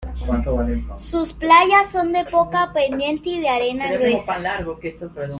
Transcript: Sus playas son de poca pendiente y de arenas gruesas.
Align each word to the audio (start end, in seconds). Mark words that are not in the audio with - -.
Sus 0.95 1.31
playas 1.31 1.91
son 1.91 2.11
de 2.11 2.25
poca 2.25 2.73
pendiente 2.73 3.29
y 3.29 3.39
de 3.39 3.49
arenas 3.49 3.91
gruesas. 3.91 4.37